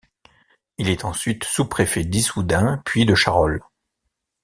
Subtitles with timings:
[0.79, 3.61] Il est ensuite sous-préfet d'Issoudun puis de Charolles.